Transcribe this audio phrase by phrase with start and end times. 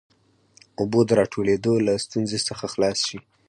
[0.79, 3.17] اوبو د راټولېدو له ستونزې څخه خلاص سي.